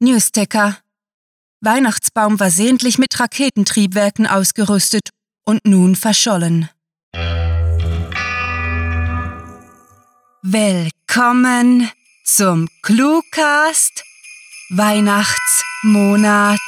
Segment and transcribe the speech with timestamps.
[0.00, 0.78] Newsticker.
[1.60, 5.10] Weihnachtsbaum war sehentlich mit Raketentriebwerken ausgerüstet
[5.44, 6.70] und nun verschollen.
[10.42, 11.90] Willkommen
[12.24, 14.04] zum Cluecast
[14.70, 16.60] Weihnachtsmonat.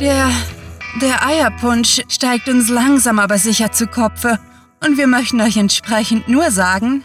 [0.00, 0.32] Der,
[1.00, 4.40] der Eierpunsch steigt uns langsam aber sicher zu Kopfe
[4.84, 7.04] und wir möchten euch entsprechend nur sagen,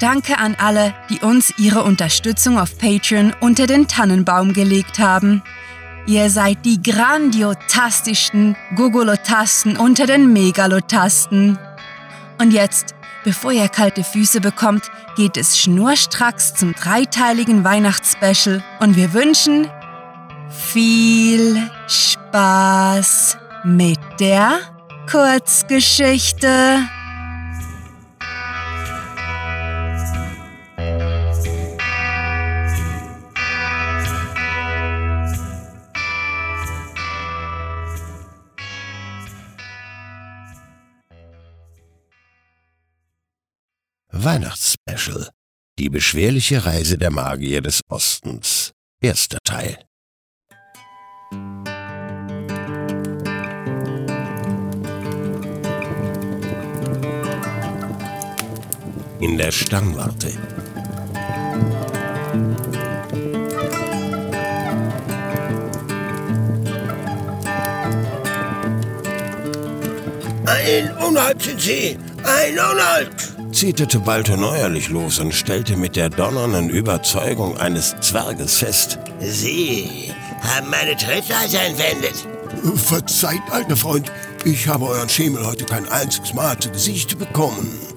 [0.00, 5.42] danke an alle, die uns ihre Unterstützung auf Patreon unter den Tannenbaum gelegt haben.
[6.06, 11.58] Ihr seid die grandiotastischsten Gogolotasten unter den Megalotasten.
[12.38, 19.12] Und jetzt, bevor ihr kalte Füße bekommt, geht es schnurstracks zum dreiteiligen Weihnachtsspecial und wir
[19.12, 19.68] wünschen
[20.48, 24.58] viel Spaß mit der
[25.10, 26.88] Kurzgeschichte.
[44.12, 45.28] Weihnachtsspecial.
[45.80, 48.70] Die beschwerliche Reise der Magier des Ostens.
[49.02, 49.89] Erster Teil.
[59.30, 60.32] In der Stangwarte.
[70.46, 71.96] Ein Unhold sind Sie!
[72.24, 73.54] Ein Unhold!
[73.54, 78.98] zeterte Balto neuerlich los und stellte mit der donnernden Überzeugung eines Zwerges fest.
[79.20, 82.26] Sie haben meine Trittleiter entwendet.
[82.74, 84.10] Verzeiht, alter Freund,
[84.44, 87.89] ich habe euren Schemel heute kein einziges Mal zu Gesicht bekommen.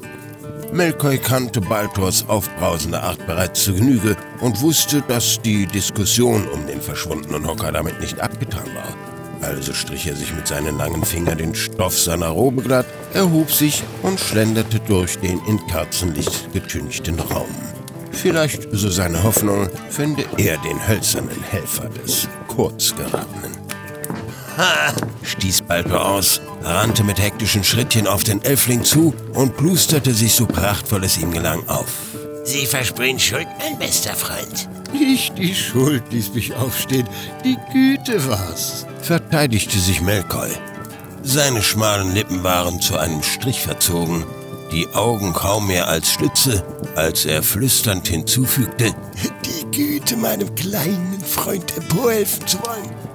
[0.74, 6.82] Melkoi kannte Baltors aufbrausende Art bereits zu Genüge und wusste, dass die Diskussion um den
[6.82, 9.48] verschwundenen Hocker damit nicht abgetan war.
[9.48, 13.84] Also strich er sich mit seinen langen Fingern den Stoff seiner Robe glatt, erhob sich
[14.02, 17.54] und schlenderte durch den in Kerzenlicht getünchten Raum.
[18.12, 23.52] Vielleicht, so seine Hoffnung, fände er den hölzernen Helfer des Kurzgeratenen.
[24.58, 24.94] Ha!
[25.24, 30.46] stieß Balpe aus, rannte mit hektischen Schrittchen auf den Elfling zu und plusterte sich so
[30.46, 31.88] prachtvoll es ihm gelang auf.
[32.44, 34.70] Sie versprechen Schuld, mein bester Freund.
[34.92, 37.08] Nicht die Schuld ließ mich aufstehen,
[37.44, 40.50] die Güte war's verteidigte sich Melkoi.
[41.24, 44.26] Seine schmalen Lippen waren zu einem Strich verzogen,
[44.72, 46.64] die Augen kaum mehr als Schlitze,
[46.96, 48.94] als er flüsternd hinzufügte,
[49.46, 53.13] die Güte, meinem kleinen Freund emporhelfen zu wollen.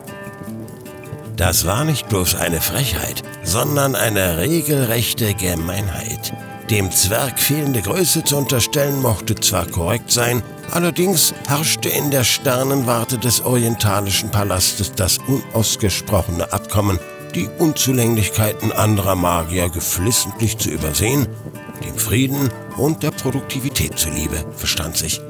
[1.38, 6.32] Das war nicht bloß eine Frechheit, sondern eine regelrechte Gemeinheit.
[6.68, 13.18] Dem Zwerg fehlende Größe zu unterstellen mochte zwar korrekt sein, allerdings herrschte in der Sternenwarte
[13.18, 16.98] des orientalischen Palastes das unausgesprochene Abkommen,
[17.36, 21.28] die Unzulänglichkeiten anderer Magier geflissentlich zu übersehen,
[21.84, 25.20] dem Frieden und der Produktivität zuliebe, verstand sich.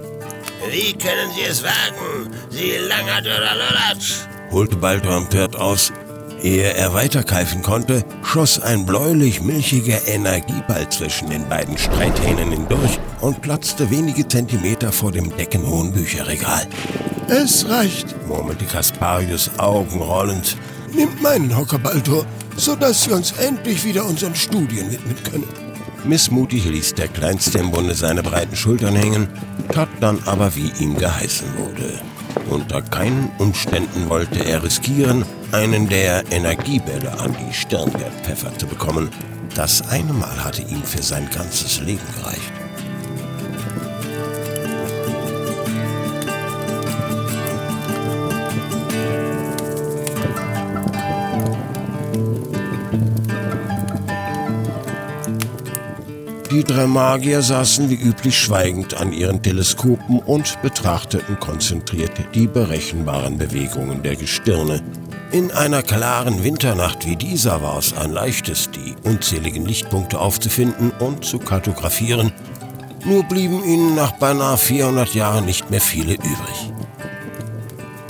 [0.70, 4.37] Wie können Sie es wagen, Sie langer Döderlollatsch?
[4.50, 5.92] Holte Baldur empört aus
[6.42, 13.90] Ehe er weiterkeifen konnte, schoss ein bläulich-milchiger Energieball zwischen den beiden Streithähnen hindurch und platzte
[13.90, 16.66] wenige Zentimeter vor dem deckenhohen Bücherregal.
[17.28, 20.56] Es reicht, murmelte Kasparius augenrollend.
[20.94, 22.24] Nimmt meinen Hocker, Baldur,
[22.56, 25.48] sodass wir uns endlich wieder unseren Studien widmen können.
[26.04, 29.28] Missmutig ließ der Kleinste im Bunde seine breiten Schultern hängen,
[29.72, 32.00] tat dann aber, wie ihm geheißen wurde.
[32.48, 39.10] Unter keinen Umständen wollte er riskieren, einen der Energiebälle an die Stirn gepfeffert zu bekommen.
[39.54, 42.57] Das eine Mal hatte ihm für sein ganzes Leben gereicht.
[56.68, 64.02] Drei Magier saßen wie üblich schweigend an ihren Teleskopen und betrachteten konzentriert die berechenbaren Bewegungen
[64.02, 64.82] der Gestirne,
[65.30, 71.24] in einer klaren Winternacht wie dieser war es ein leichtes, die unzähligen Lichtpunkte aufzufinden und
[71.24, 72.32] zu kartografieren.
[73.04, 76.72] Nur blieben ihnen nach beinahe 400 Jahren nicht mehr viele übrig.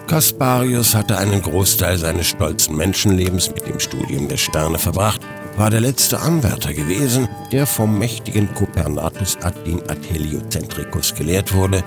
[0.07, 5.21] Kasparius hatte einen Großteil seines stolzen Menschenlebens mit dem Studium der Sterne verbracht,
[5.59, 11.83] war der letzte Anwärter gewesen, der vom mächtigen Copernatus ad den Heliocentricus gelehrt wurde,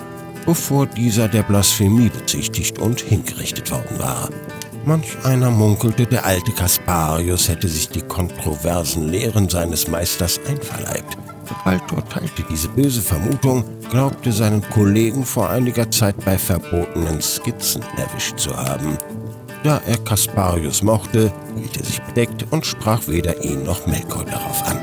[0.45, 4.29] bevor dieser der Blasphemie bezichtigt und hingerichtet worden war.
[4.83, 11.17] Manch einer munkelte, der alte Kasparius hätte sich die kontroversen Lehren seines Meisters einverleibt.
[11.63, 18.39] Baltor teilte diese böse Vermutung, glaubte seinen Kollegen vor einiger Zeit bei verbotenen Skizzen erwischt
[18.39, 18.97] zu haben.
[19.63, 24.63] Da er Kasparius mochte, hielt er sich bedeckt und sprach weder ihn noch Melkor darauf
[24.67, 24.79] an.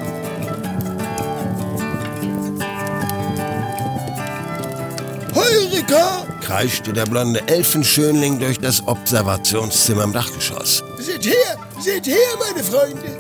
[5.34, 6.26] Heureka!
[6.40, 10.84] kreischte der blonde Elfenschönling durch das Observationszimmer im Dachgeschoss.
[10.98, 13.18] Seht her, seht her, meine Freunde!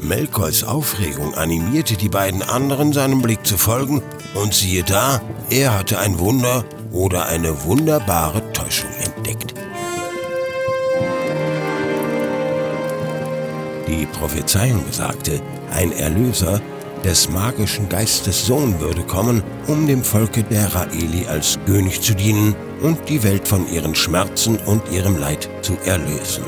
[0.00, 4.02] Melkois Aufregung animierte die beiden anderen, seinem Blick zu folgen,
[4.34, 5.20] und siehe da,
[5.50, 8.42] er hatte ein Wunder oder eine wunderbare
[14.18, 15.40] Prophezeiung besagte,
[15.72, 16.60] ein Erlöser
[17.04, 22.54] des magischen Geistes Sohn würde kommen, um dem Volke der Raeli als König zu dienen
[22.82, 26.44] und die Welt von ihren Schmerzen und ihrem Leid zu erlösen.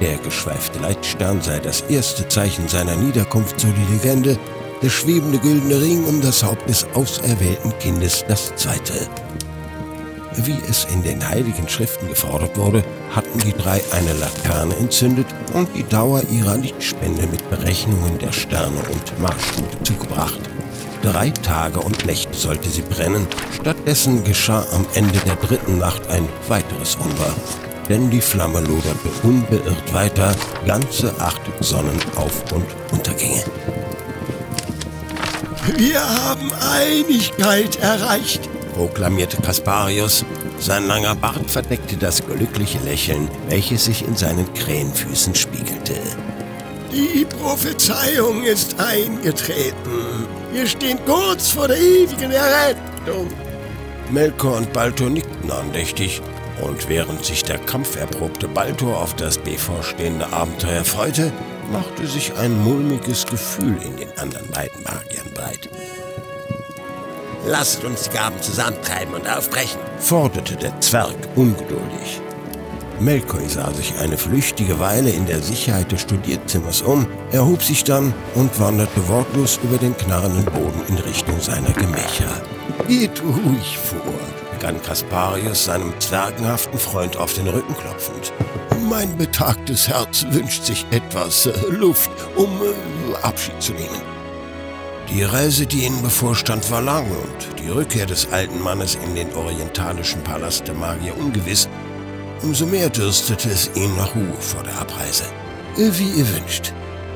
[0.00, 4.38] Der geschweifte Leitstern sei das erste Zeichen seiner Niederkunft, so die Legende,
[4.82, 9.08] der schwebende güldene Ring um das Haupt des auserwählten Kindes das zweite.
[10.36, 12.84] Wie es in den heiligen Schriften gefordert wurde,
[13.14, 18.78] hatten die drei eine Laterne entzündet und die Dauer ihrer Lichtspende mit Berechnungen der Sterne
[18.92, 20.40] und Marschroute zugebracht.
[21.02, 23.26] Drei Tage und Nächte sollte sie brennen,
[23.60, 27.34] stattdessen geschah am Ende der dritten Nacht ein weiteres Wunder
[27.88, 30.34] denn die Flamme loderte unbeirrt weiter,
[30.66, 33.44] ganze acht Sonnenauf- und Untergänge.
[35.76, 40.24] Wir haben Einigkeit erreicht, proklamierte Kasparius.
[40.58, 45.94] Sein langer Bart verdeckte das glückliche Lächeln, welches sich in seinen Krähenfüßen spiegelte.
[46.92, 50.26] Die Prophezeiung ist eingetreten.
[50.52, 53.28] Wir stehen kurz vor der ewigen Errettung.
[54.10, 56.22] Melkor und Baltor nickten andächtig
[56.62, 61.32] und während sich der kampferprobte Baltor auf das bevorstehende Abenteuer freute,
[61.72, 65.68] machte sich ein mulmiges Gefühl in den anderen beiden Magiern breit.
[67.48, 72.20] Lasst uns die Gaben zusammentreiben und aufbrechen, forderte der Zwerg ungeduldig.
[72.98, 78.12] Melkoi sah sich eine flüchtige Weile in der Sicherheit des Studierzimmers um, erhob sich dann
[78.34, 82.42] und wanderte wortlos über den knarrenden Boden in Richtung seiner Gemächer.
[82.88, 84.00] Geht ruhig vor,
[84.52, 88.32] begann Kasparius seinem zwergenhaften Freund auf den Rücken klopfend.
[88.88, 94.15] Mein betagtes Herz wünscht sich etwas äh, Luft, um äh, Abschied zu nehmen.
[95.10, 99.32] Die Reise, die ihnen bevorstand, war lang und die Rückkehr des alten Mannes in den
[99.34, 101.68] orientalischen Palast der Magier ungewiss.
[102.42, 105.24] Umso mehr dürstete es ihn nach Ruhe vor der Abreise.
[105.76, 106.72] Wie ihr wünscht.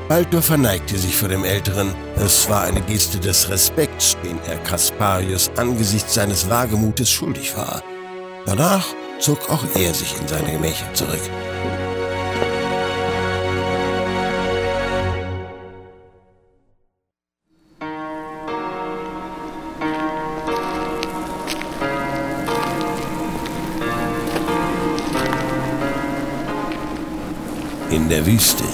[0.07, 1.93] Baldur verneigte sich vor dem Älteren.
[2.15, 7.83] Es war eine Geste des Respekts, den er Kasparius angesichts seines Wagemutes schuldig war.
[8.45, 8.85] Danach
[9.19, 11.21] zog auch er sich in seine Gemächer zurück.
[28.11, 28.65] Der Wüste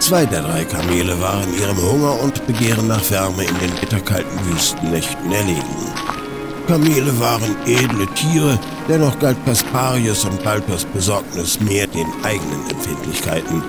[0.00, 5.30] Zwei der drei Kamele waren ihrem Hunger und Begehren nach Wärme in den bitterkalten Wüstennächten
[5.30, 5.76] erlegen.
[6.66, 13.62] Kamele waren edle Tiere, dennoch galt Kasparius und Balthus Besorgnis mehr den eigenen Empfindlichkeiten.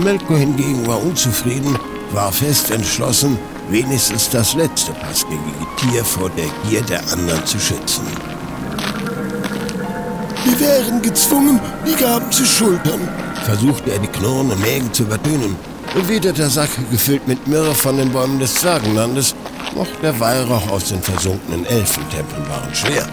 [0.00, 1.76] Melko hingegen war unzufrieden,
[2.12, 3.36] war fest entschlossen,
[3.70, 8.06] wenigstens das letzte passgängige Tier vor der Gier der anderen zu schützen.
[10.44, 13.08] Wir wären gezwungen, die Gaben zu schultern,
[13.44, 15.56] versuchte er die knurrenden Mägen zu übertönen.
[15.94, 19.34] Bewiderter Sack, gefüllt mit Myrrhe von den Bäumen des Zwergenlandes,
[19.74, 23.08] noch der Weihrauch aus den versunkenen Elfentempeln waren schwer.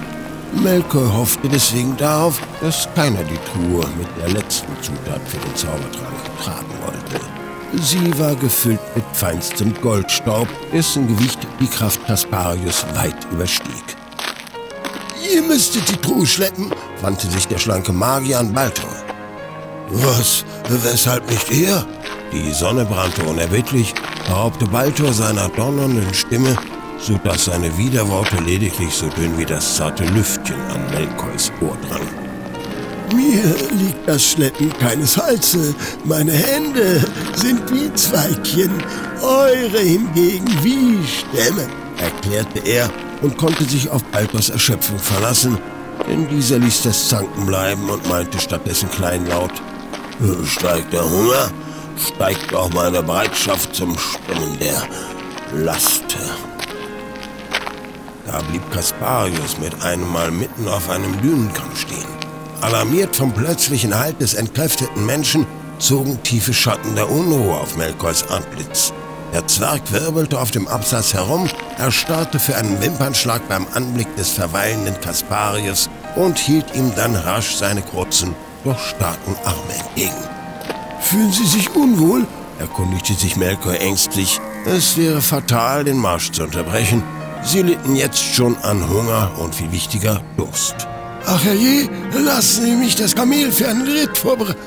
[0.54, 6.42] Melkor hoffte deswegen darauf, dass keiner die Truhe mit der letzten Zutat für den Zaubertrank
[6.44, 7.31] tragen wollte.
[7.74, 13.96] Sie war gefüllt mit feinstem Goldstaub, dessen Gewicht die Kraft Kasparius weit überstieg.
[15.34, 16.70] Ihr müsstet die Truhe schleppen,
[17.02, 18.92] wandte sich der schlanke Magier an Baltor.
[19.90, 20.44] Was?
[20.68, 21.86] Weshalb nicht er?
[22.34, 23.94] Die Sonne brannte unerbittlich,
[24.28, 26.58] beraubte Baltor seiner donnernden Stimme,
[26.98, 32.21] so dass seine Widerworte lediglich so dünn wie das zarte Lüftchen an Melkois Ohr drang.
[33.14, 33.44] Mir
[33.78, 35.58] liegt das Schleppen keinesfalls.
[36.06, 37.04] Meine Hände
[37.36, 38.72] sind wie Zweigchen,
[39.22, 42.90] eure hingegen wie Stämme, erklärte er
[43.22, 45.58] und konnte sich auf Baltors Erschöpfung verlassen,
[46.08, 49.52] denn dieser ließ das Zanken bleiben und meinte stattdessen kleinlaut,
[50.46, 51.52] steigt der Hunger?
[51.98, 54.88] steigt auch meine Bereitschaft zum Stemmen der
[55.64, 56.18] Last.
[58.26, 62.21] Da blieb Kasparius mit einem Mal mitten auf einem Dünenkamm stehen.
[62.62, 65.48] Alarmiert vom plötzlichen Halt des entkräfteten Menschen
[65.80, 68.94] zogen tiefe Schatten der Unruhe auf Melkors Antlitz.
[69.34, 75.00] Der Zwerg wirbelte auf dem Absatz herum, erstarrte für einen Wimpernschlag beim Anblick des verweilenden
[75.02, 80.30] Kasparius und hielt ihm dann rasch seine kurzen, doch starken Arme entgegen.
[81.02, 82.28] Fühlen Sie sich unwohl?
[82.60, 84.40] erkundigte sich Melkor ängstlich.
[84.66, 87.02] Es wäre fatal, den Marsch zu unterbrechen.
[87.44, 90.88] Sie litten jetzt schon an Hunger und viel wichtiger Durst.
[91.28, 91.90] Ach herrje,
[92.26, 94.60] lassen Sie mich das Kamel für einen Ritt vorbereiten.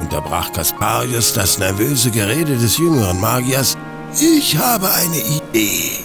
[0.00, 3.76] unterbrach Kasparius das nervöse Gerede des jüngeren Magiers.
[4.20, 6.04] Ich habe eine Idee.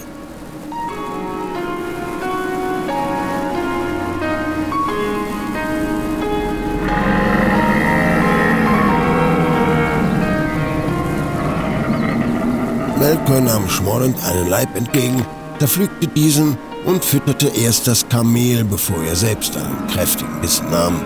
[13.00, 15.26] Melkor nahm schmollend einen Leib entgegen,
[15.60, 21.02] zerpflückte diesen und fütterte erst das Kamel, bevor er selbst einen kräftigen Bissen nahm.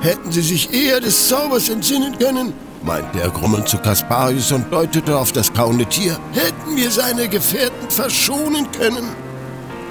[0.00, 5.16] Hätten Sie sich eher des Zaubers entsinnen können, meinte er grummelnd zu Kasparius und deutete
[5.16, 6.18] auf das kauende Tier.
[6.32, 9.08] hätten wir seine Gefährten verschonen können.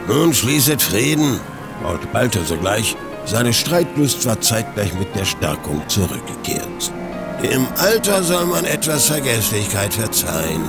[0.08, 1.40] Nun schließet Frieden,
[1.82, 2.96] baute Balthor sogleich.
[3.26, 6.92] Seine Streitlust war zeitgleich mit der Stärkung zurückgekehrt.
[7.42, 10.64] Im Alter soll man etwas Vergesslichkeit verzeihen.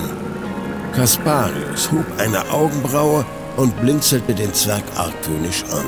[0.93, 3.25] Kasparius hob eine Augenbraue
[3.57, 5.85] und blinzelte den Zwerg argwöhnisch an.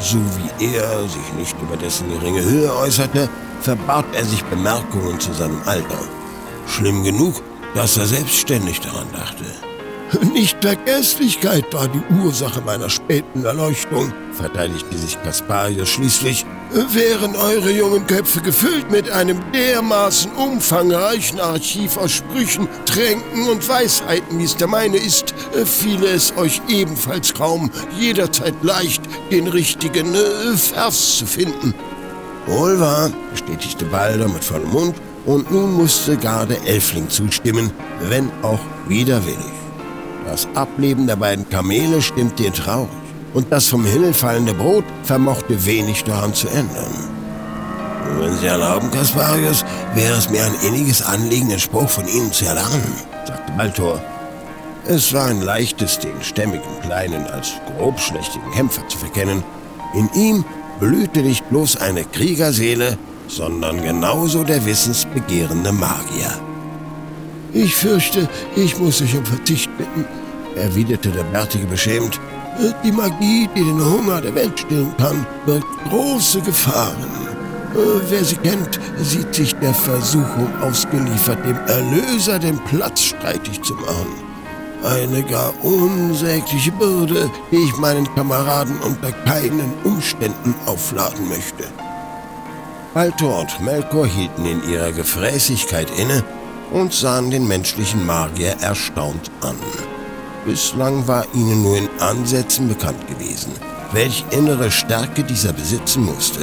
[0.00, 3.28] So wie er sich nicht über dessen geringe Höhe äußerte,
[3.60, 6.00] verbat er sich Bemerkungen zu seinem Alter.
[6.66, 7.42] Schlimm genug,
[7.74, 9.44] dass er selbstständig daran dachte.
[10.32, 16.46] Nicht Vergesslichkeit war die Ursache meiner späten Erleuchtung, verteidigte sich Kasparius schließlich.
[16.92, 24.38] Wären eure jungen Köpfe gefüllt mit einem dermaßen umfangreichen Archiv aus Sprüchen, Tränken und Weisheiten,
[24.38, 30.56] wie es der meine ist, fiele es euch ebenfalls kaum, jederzeit leicht den richtigen äh,
[30.56, 31.74] Vers zu finden.
[32.46, 37.70] Wohl wahr, bestätigte Balder mit vollem Mund, und nun musste gar der Elfling zustimmen,
[38.08, 39.59] wenn auch widerwillig.
[40.30, 42.88] Das Ableben der beiden Kamele stimmte ihn traurig,
[43.34, 46.94] und das vom Himmel fallende Brot vermochte wenig daran zu ändern.
[48.16, 49.64] Wenn Sie erlauben, Kasparius,
[49.96, 52.92] wäre es mir ein inniges Anliegen, den Spruch von Ihnen zu erlernen,
[53.26, 54.00] sagte Baltor.
[54.86, 59.42] Es war ein leichtes, den stämmigen Kleinen als grobschlächtigen Kämpfer zu verkennen.
[59.94, 60.44] In ihm
[60.78, 62.96] blühte nicht bloß eine Kriegerseele,
[63.26, 66.30] sondern genauso der wissensbegehrende Magier.
[67.52, 70.04] Ich fürchte, ich muss euch um Verzicht bitten,
[70.56, 72.20] erwiderte der Bärtige beschämt.
[72.84, 77.06] Die Magie, die den Hunger der Welt stillen kann, birgt große Gefahren.
[78.08, 84.30] Wer sie kennt, sieht sich der Versuchung ausgeliefert, dem Erlöser den Platz streitig zu machen.
[84.82, 91.64] Eine gar unsägliche Bürde, die ich meinen Kameraden unter keinen Umständen aufladen möchte.
[92.92, 96.24] Baltor und Melkor hielten in ihrer Gefräßigkeit inne
[96.72, 99.56] und sahen den menschlichen Magier erstaunt an.
[100.46, 103.52] Bislang war ihnen nur in Ansätzen bekannt gewesen,
[103.92, 106.40] welch innere Stärke dieser besitzen musste.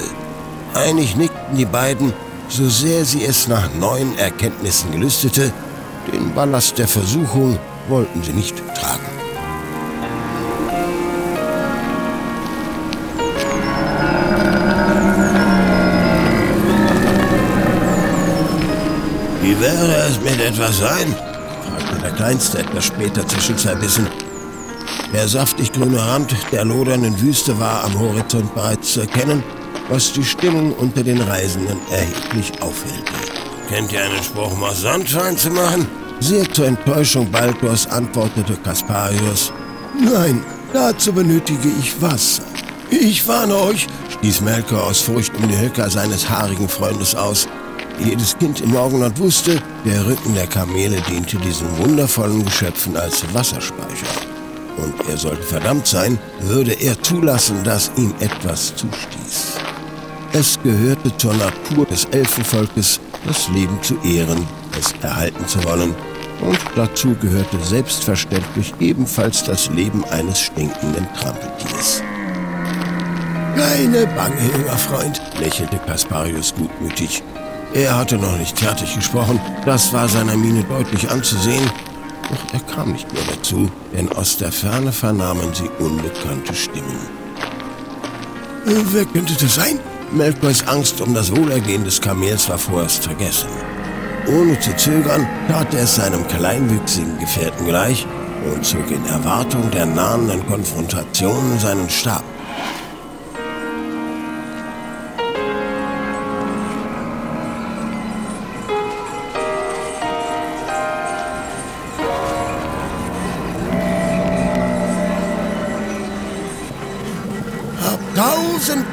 [0.75, 2.13] Einig nickten die beiden,
[2.47, 5.51] so sehr sie es nach neuen Erkenntnissen gelüstete,
[6.13, 7.57] den Ballast der Versuchung
[7.89, 9.01] wollten sie nicht tragen.
[19.41, 21.15] Wie wäre es mit etwas Wein?
[21.87, 24.07] Fragte der Kleinste etwas später zwischen zwei Bissen.
[25.13, 29.43] Der saftig grüne Rand der lodernden Wüste war am Horizont bereits zu erkennen,
[29.89, 33.13] was die Stimmung unter den Reisenden erheblich aufhellte.
[33.69, 35.87] Kennt ihr einen Spruch, aus Sandwein zu machen?
[36.19, 39.51] Sehr zur Enttäuschung Baltors antwortete Kasparius.
[39.99, 42.43] Nein, dazu benötige ich Wasser.
[42.89, 47.47] Ich warne euch, stieß Melker aus Furcht um die Höcker seines haarigen Freundes aus.
[47.99, 54.07] Jedes Kind im Morgenland wusste, der Rücken der Kamele diente diesen wundervollen Geschöpfen als Wasserspeicher.
[54.77, 59.57] Und er sollte verdammt sein, würde er zulassen, dass ihm etwas zustieß.
[60.33, 64.45] Es gehörte zur Natur des Elfenvolkes, das Leben zu ehren,
[64.79, 65.95] es erhalten zu wollen.
[66.41, 72.03] Und dazu gehörte selbstverständlich ebenfalls das Leben eines stinkenden Trampeltiers.
[73.55, 77.23] Keine Bange, junger Freund, lächelte Kasparius gutmütig.
[77.73, 81.69] Er hatte noch nicht fertig gesprochen, das war seiner Miene deutlich anzusehen,
[82.29, 86.99] doch er kam nicht mehr dazu, denn aus der Ferne vernahmen sie unbekannte Stimmen.
[88.65, 89.79] Äh, wer könnte das sein?
[90.11, 93.49] Melkors Angst um das Wohlergehen des Kamels war vorerst vergessen.
[94.27, 98.05] Ohne zu zögern tat er es seinem kleinwüchsigen Gefährten gleich
[98.53, 102.23] und zog in Erwartung der nahenden Konfrontation seinen Stab.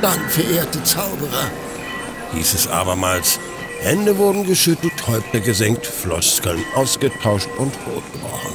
[0.04, 1.50] Dank, verehrte Zauberer,
[2.34, 3.40] hieß es abermals.
[3.80, 8.52] Hände wurden geschüttelt, Häupter gesenkt, Floskeln ausgetauscht und Brot gebrochen.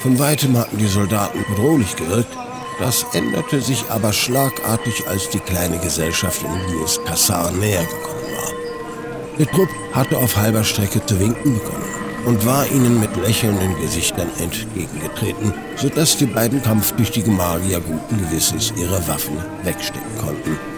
[0.00, 2.34] Von weitem hatten die Soldaten bedrohlich gewirkt,
[2.78, 9.36] das änderte sich aber schlagartig, als die kleine Gesellschaft in Lius Kassar näher gekommen war.
[9.38, 11.94] Der Trupp hatte auf halber Strecke zu winken begonnen
[12.24, 19.06] und war ihnen mit lächelnden Gesichtern entgegengetreten, sodass die beiden kampftüchtigen Magier guten Gewissens ihre
[19.06, 20.69] Waffen wegstecken konnten.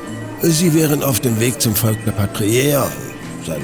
[0.45, 2.91] Sie wären auf dem Weg zum Volk der Patriäer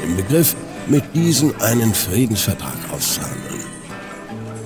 [0.05, 0.55] im Begriff,
[0.87, 3.63] mit diesen einen Friedensvertrag auszuhandeln.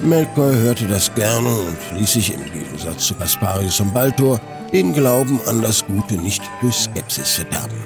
[0.02, 4.40] Melkor hörte das gerne und ließ sich im Gegensatz zu Kasparius und Baltor
[4.72, 7.78] den Glauben an das Gute nicht durch Skepsis verderben.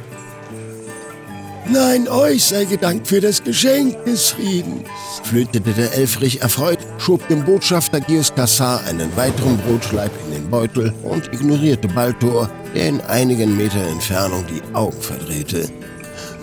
[1.69, 4.89] Nein, euch sei gedankt für das Geschenk des Friedens,
[5.25, 10.95] flötete der Elfrich erfreut, schob dem Botschafter Gius Kassar einen weiteren Brotschleib in den Beutel
[11.03, 15.69] und ignorierte Baltor, der in einigen Metern Entfernung die Augen verdrehte.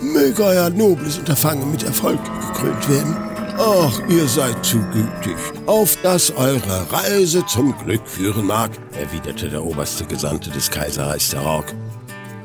[0.02, 3.16] Möge euer nobles Unterfangen mit Erfolg gekrönt werden.
[3.56, 9.64] Ach, ihr seid zu gütig, auf dass eure Reise zum Glück führen mag, erwiderte der
[9.64, 11.66] oberste Gesandte des Kaiserreichs der Rock.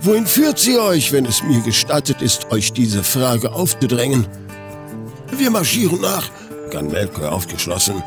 [0.02, 4.28] Wohin führt sie euch, wenn es mir gestattet ist, euch diese Frage aufzudrängen?
[5.38, 6.30] Wir marschieren nach,
[6.66, 8.02] begann Melkor aufgeschlossen.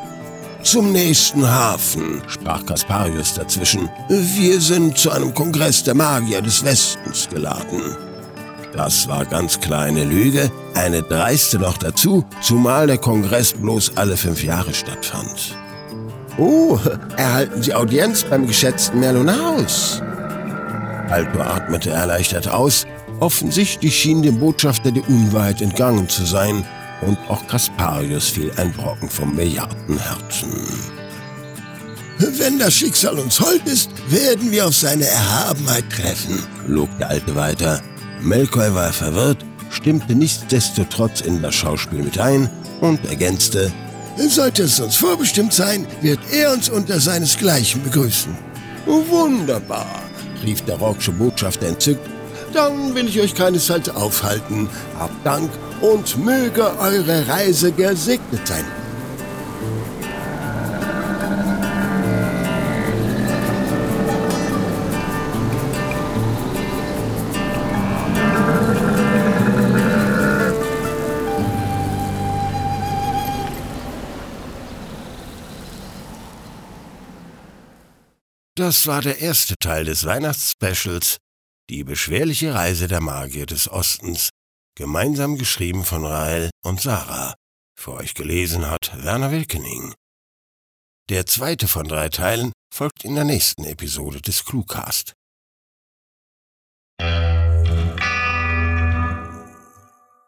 [0.63, 3.91] Zum nächsten Hafen, sprach Kasparius dazwischen.
[4.09, 7.97] Wir sind zu einem Kongress der Magier des Westens geladen.
[8.75, 14.17] Das war ganz klar eine Lüge, eine dreiste noch dazu, zumal der Kongress bloß alle
[14.17, 15.59] fünf Jahre stattfand.
[16.39, 16.79] Oh,
[17.19, 20.01] erhalten Sie Audienz beim geschätzten Merlonaus?
[21.09, 22.87] Alto atmete erleichtert aus.
[23.21, 26.65] Offensichtlich schien dem Botschafter die Unwahrheit entgangen zu sein,
[27.03, 30.51] und auch Kasparius fiel ein Brocken vom Milliardenherzen.
[32.19, 37.35] Wenn das Schicksal uns hold ist, werden wir auf seine Erhabenheit treffen, log der Alte
[37.35, 37.83] weiter.
[38.21, 42.49] Melkor war verwirrt, stimmte nichtsdestotrotz in das Schauspiel mit ein
[42.81, 43.73] und ergänzte,
[44.29, 48.37] sollte es uns vorbestimmt sein, wird er uns unter seinesgleichen begrüßen.
[48.87, 50.03] Wunderbar
[50.43, 52.09] rief der Rocksche Botschafter entzückt.
[52.53, 54.69] Dann will ich euch keinesfalls aufhalten.
[54.99, 55.51] Habt Dank
[55.81, 58.65] und möge eure Reise gesegnet sein.
[78.73, 81.19] Das war der erste Teil des Weihnachtsspecials,
[81.69, 84.31] die beschwerliche Reise der Magier des Ostens,
[84.79, 87.35] gemeinsam geschrieben von Rael und Sarah.
[87.79, 89.93] Für euch gelesen hat Werner Wilkening.
[91.11, 95.13] Der zweite von drei Teilen folgt in der nächsten Episode des Cluecast.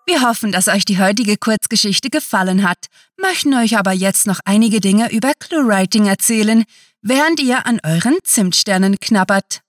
[0.07, 4.80] Wir hoffen, dass euch die heutige Kurzgeschichte gefallen hat, möchten euch aber jetzt noch einige
[4.80, 6.64] Dinge über ClueWriting erzählen,
[7.05, 9.61] während ihr an euren Zimtsternen knabbert.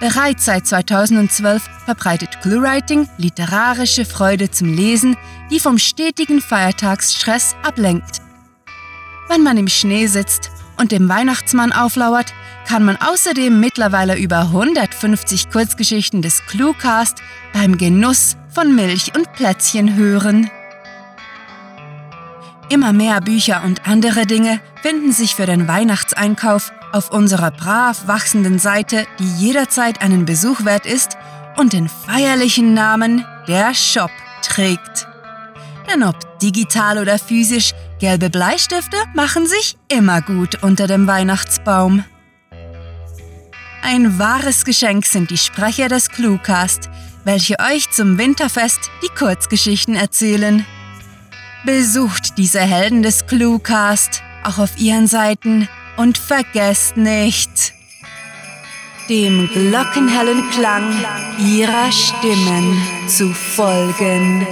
[0.00, 5.16] Bereits seit 2012 verbreitet ClueWriting literarische Freude zum Lesen,
[5.50, 8.20] die vom stetigen Feiertagsstress ablenkt.
[9.28, 12.32] Wenn man im Schnee sitzt und dem Weihnachtsmann auflauert,
[12.66, 17.18] kann man außerdem mittlerweile über 150 Kurzgeschichten des Cluecast
[17.52, 20.50] beim Genuss von Milch und Plätzchen hören.
[22.68, 28.58] Immer mehr Bücher und andere Dinge finden sich für den Weihnachtseinkauf auf unserer brav wachsenden
[28.58, 31.16] Seite, die jederzeit einen Besuch wert ist
[31.56, 34.10] und den feierlichen Namen Der Shop
[34.42, 35.06] trägt.
[35.92, 42.04] Denn ob digital oder physisch, gelbe Bleistifte machen sich immer gut unter dem Weihnachtsbaum.
[43.82, 46.88] Ein wahres Geschenk sind die Sprecher des Cluecast,
[47.24, 50.64] welche euch zum Winterfest die Kurzgeschichten erzählen.
[51.64, 57.72] Besucht diese Helden des Cluecast auch auf ihren Seiten und vergesst nicht,
[59.08, 60.92] dem glockenhellen Klang
[61.38, 64.46] ihrer Stimmen zu folgen.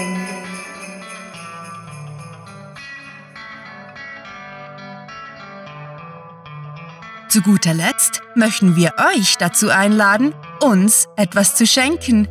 [7.29, 12.27] Zu guter Letzt möchten wir euch dazu einladen, uns etwas zu schenken.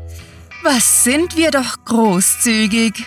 [0.64, 3.06] Was sind wir doch großzügig!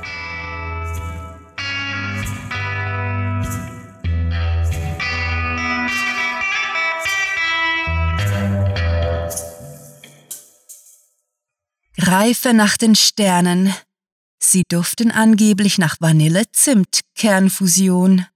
[12.06, 13.74] Greife nach den Sternen.
[14.40, 18.26] Sie duften angeblich nach Vanille-Zimt-Kernfusion.